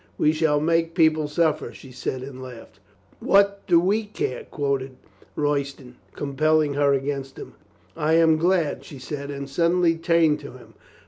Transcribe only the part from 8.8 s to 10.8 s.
she said, and suddenly turned to him.